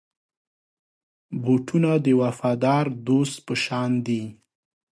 [1.43, 4.23] بوټونه د وفادار دوست په شان دي.